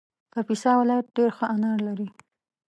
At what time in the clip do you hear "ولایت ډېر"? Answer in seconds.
0.79-1.29